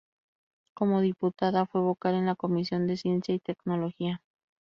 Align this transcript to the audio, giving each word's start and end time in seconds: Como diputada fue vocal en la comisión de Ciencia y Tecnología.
Como 0.73 0.99
diputada 1.01 1.67
fue 1.67 1.79
vocal 1.81 2.15
en 2.15 2.25
la 2.25 2.33
comisión 2.33 2.87
de 2.87 2.97
Ciencia 2.97 3.35
y 3.35 3.39
Tecnología. 3.39 4.23